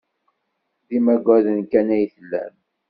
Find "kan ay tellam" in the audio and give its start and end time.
1.71-2.53